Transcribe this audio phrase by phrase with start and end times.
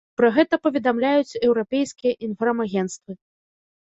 [0.19, 3.11] Пра гэта паведамляюць еўрапейскія інфармагенцтвы.